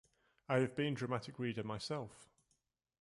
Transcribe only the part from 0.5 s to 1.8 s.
have been dramatic reader